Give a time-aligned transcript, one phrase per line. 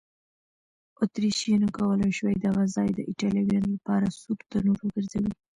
[1.01, 5.31] اتریشیانو کولای شوای دغه ځای د ایټالویانو لپاره سور تنور وګرځوي.